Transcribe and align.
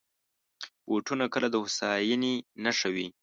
بوټونه 0.87 1.25
کله 1.33 1.47
د 1.51 1.55
هوساینې 1.63 2.33
نښه 2.63 2.89
وي. 2.95 3.07